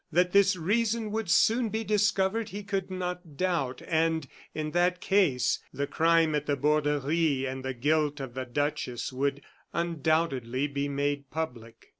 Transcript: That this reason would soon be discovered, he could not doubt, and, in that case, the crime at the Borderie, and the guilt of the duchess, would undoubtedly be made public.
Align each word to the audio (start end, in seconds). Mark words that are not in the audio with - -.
That 0.11 0.31
this 0.31 0.55
reason 0.55 1.11
would 1.11 1.29
soon 1.29 1.69
be 1.69 1.83
discovered, 1.83 2.49
he 2.49 2.63
could 2.63 2.89
not 2.89 3.37
doubt, 3.37 3.83
and, 3.87 4.27
in 4.51 4.71
that 4.71 4.99
case, 4.99 5.59
the 5.71 5.85
crime 5.85 6.33
at 6.33 6.47
the 6.47 6.57
Borderie, 6.57 7.45
and 7.45 7.63
the 7.63 7.75
guilt 7.75 8.19
of 8.19 8.33
the 8.33 8.45
duchess, 8.47 9.13
would 9.13 9.43
undoubtedly 9.73 10.65
be 10.65 10.87
made 10.89 11.29
public. 11.29 11.89